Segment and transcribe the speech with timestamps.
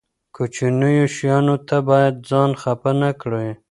[0.35, 3.47] کوچنیو شیانو ته باید ځان خپه نه کړي.